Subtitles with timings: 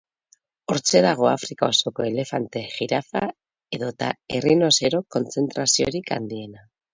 [0.73, 3.21] Hortxe dago Afrika osoko elefante, jirafa
[3.79, 6.67] edota errinozero kontzentraziorik handiena.